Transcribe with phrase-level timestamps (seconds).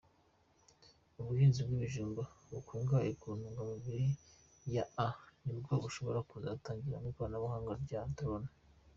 [1.19, 4.07] Ubuhinzi bw’ibijumba bikungahaye ku ntungamubiri
[4.75, 5.07] ya A
[5.43, 8.49] nibwo bushobora kuzatangiriramo ikoranabuhanga rya drone.